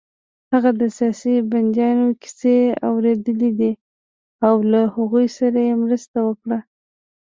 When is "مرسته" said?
5.83-6.17